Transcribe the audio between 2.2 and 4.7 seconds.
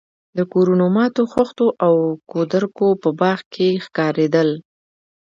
کودرکو په باغ کې ښکارېدل.